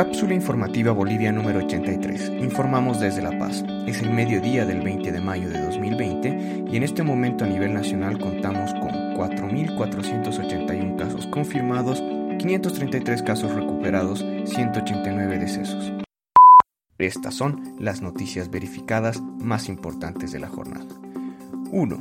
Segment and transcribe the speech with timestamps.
[0.00, 2.32] Cápsula informativa Bolivia número 83.
[2.40, 3.62] Informamos desde La Paz.
[3.86, 7.74] Es el mediodía del 20 de mayo de 2020 y en este momento a nivel
[7.74, 12.02] nacional contamos con 4.481 casos confirmados,
[12.38, 15.92] 533 casos recuperados, 189 decesos.
[16.96, 20.86] Estas son las noticias verificadas más importantes de la jornada.
[21.72, 21.96] 1.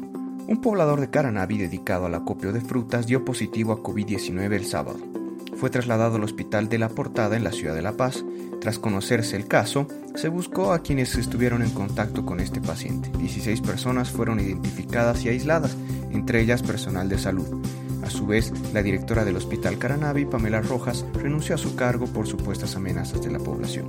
[0.47, 5.18] Un poblador de Caranavi dedicado al acopio de frutas dio positivo a COVID-19 el sábado
[5.60, 8.23] fue trasladado al hospital de La Portada en la ciudad de La Paz.
[8.62, 13.11] Tras conocerse el caso, se buscó a quienes estuvieron en contacto con este paciente.
[13.18, 15.75] 16 personas fueron identificadas y aisladas,
[16.11, 17.61] entre ellas personal de salud.
[18.09, 22.25] A su vez, la directora del Hospital Caranavi, Pamela Rojas, renunció a su cargo por
[22.25, 23.85] supuestas amenazas de la población.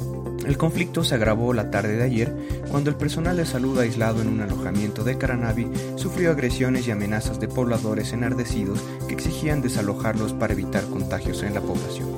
[0.46, 2.36] El conflicto se agravó la tarde de ayer
[2.70, 7.40] cuando el personal de salud aislado en un alojamiento de Caranavi sufrió agresiones y amenazas
[7.40, 12.10] de pobladores enardecidos que exigían desalojarlos para evitar contagios en la población.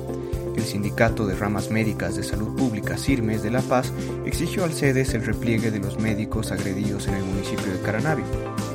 [0.57, 3.93] El Sindicato de Ramas Médicas de Salud Pública CIRMES de La Paz
[4.25, 8.23] exigió al CEDES el repliegue de los médicos agredidos en el municipio de Caranavi.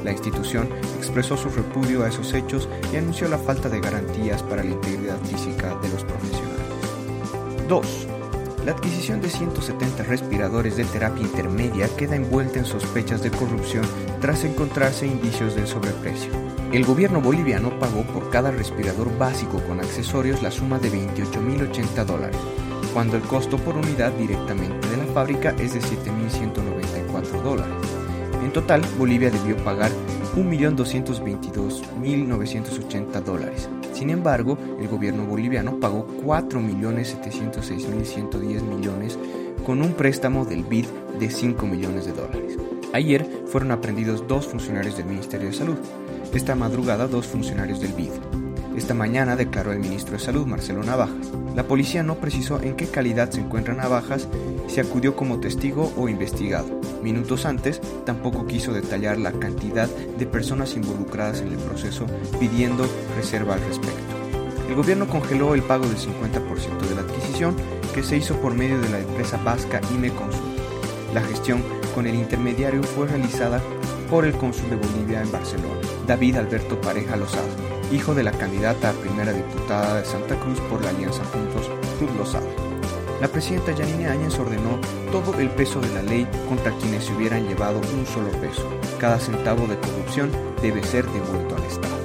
[0.04, 4.62] La institución expresó su repudio a esos hechos y anunció la falta de garantías para
[4.62, 6.58] la integridad física de los profesionales.
[7.68, 8.06] 2.
[8.64, 13.84] La adquisición de 170 respiradores de terapia intermedia queda envuelta en sospechas de corrupción
[14.20, 16.30] tras encontrarse indicios del sobreprecio.
[16.72, 22.36] El gobierno boliviano pagó por cada respirador básico con accesorios la suma de 28.080 dólares,
[22.92, 27.87] cuando el costo por unidad directamente de la fábrica es de 7.194 dólares.
[28.48, 29.90] En total, Bolivia debió pagar
[30.34, 33.68] 1.222.980 dólares.
[33.92, 39.18] Sin embargo, el gobierno boliviano pagó 4.706.110 millones
[39.66, 40.86] con un préstamo del BID
[41.20, 42.56] de 5 millones de dólares.
[42.94, 45.76] Ayer fueron aprendidos dos funcionarios del Ministerio de Salud,
[46.32, 48.12] esta madrugada dos funcionarios del BID.
[48.78, 51.32] Esta mañana declaró el ministro de Salud, Marcelo Navajas.
[51.56, 54.28] La policía no precisó en qué calidad se encuentra Navajas,
[54.68, 56.80] si acudió como testigo o investigado.
[57.02, 62.06] Minutos antes, tampoco quiso detallar la cantidad de personas involucradas en el proceso,
[62.38, 62.86] pidiendo
[63.16, 63.98] reserva al respecto.
[64.68, 67.56] El gobierno congeló el pago del 50% de la adquisición
[67.92, 70.56] que se hizo por medio de la empresa vasca IME Consult.
[71.12, 71.64] La gestión
[71.96, 73.60] con el intermediario fue realizada
[74.08, 77.44] por el cónsul de Bolivia en Barcelona, David Alberto Pareja Lozada,
[77.92, 82.14] hijo de la candidata a primera diputada de Santa Cruz por la Alianza Juntos, Cruz
[82.16, 82.46] Lozada.
[83.20, 84.78] La presidenta Yanine Áñez ordenó
[85.10, 88.68] todo el peso de la ley contra quienes se hubieran llevado un solo peso.
[88.98, 90.30] Cada centavo de corrupción
[90.62, 91.96] debe ser devuelto al Estado.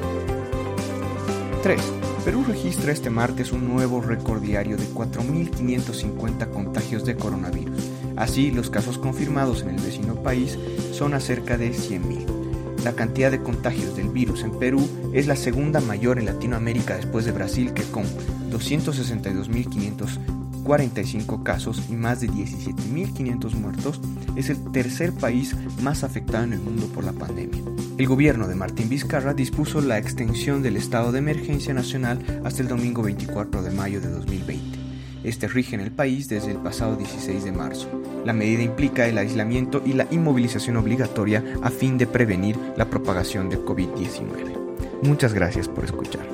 [1.61, 1.81] 3.
[2.25, 7.89] Perú registra este martes un nuevo récord diario de 4.550 contagios de coronavirus.
[8.15, 10.57] Así, los casos confirmados en el vecino país
[10.93, 12.42] son a cerca de 100.000.
[12.83, 17.23] La cantidad de contagios del virus en Perú es la segunda mayor en Latinoamérica después
[17.23, 18.03] de Brasil, que con
[18.51, 24.01] 262.545 casos y más de 17.500 muertos
[24.35, 27.61] es el tercer país más afectado en el mundo por la pandemia.
[27.97, 32.67] El gobierno de Martín Vizcarra dispuso la extensión del estado de emergencia nacional hasta el
[32.67, 34.82] domingo 24 de mayo de 2020.
[35.23, 37.87] Este rige en el país desde el pasado 16 de marzo.
[38.25, 43.49] La medida implica el aislamiento y la inmovilización obligatoria a fin de prevenir la propagación
[43.49, 45.01] de COVID-19.
[45.01, 46.27] Muchas gracias por escuchar.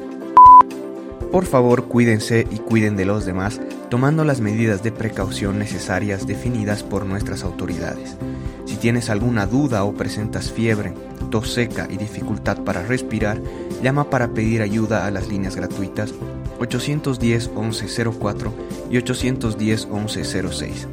[1.31, 3.61] Por favor, cuídense y cuiden de los demás,
[3.91, 8.17] tomando las medidas de precaución necesarias definidas por nuestras autoridades.
[8.65, 10.93] Si tienes alguna duda o presentas fiebre,
[11.29, 13.39] tos seca y dificultad para respirar,
[13.83, 16.11] llama para pedir ayuda a las líneas gratuitas
[16.59, 18.53] 810 1104
[18.91, 20.87] y 810 1106.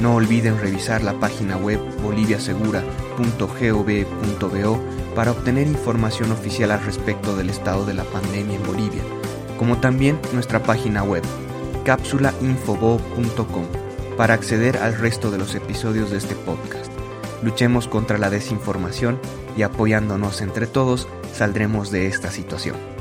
[0.00, 4.80] No olviden revisar la página web boliviasegura.gov.bo
[5.14, 9.02] para obtener información oficial al respecto del estado de la pandemia en Bolivia,
[9.58, 11.22] como también nuestra página web
[11.84, 13.66] cápsulainfobo.com
[14.16, 16.90] para acceder al resto de los episodios de este podcast.
[17.42, 19.18] Luchemos contra la desinformación
[19.56, 22.91] y apoyándonos entre todos saldremos de esta situación.